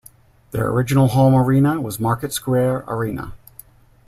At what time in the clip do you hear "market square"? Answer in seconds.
1.99-2.85